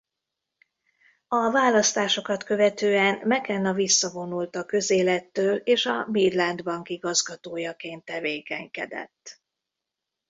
A 1.27 1.51
választásokat 1.51 2.43
követően 2.43 3.15
McKenna 3.27 3.73
visszavonult 3.73 4.55
a 4.55 4.65
közélettől 4.65 5.55
és 5.55 5.85
a 5.85 6.05
Midland 6.07 6.63
Bank 6.63 6.89
igazgatójaként 6.89 8.05
tevékenykedett. 8.05 9.41